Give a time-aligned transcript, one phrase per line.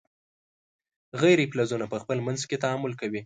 [1.21, 3.19] غیر فلزونه په خپل منځ کې تعامل کوي.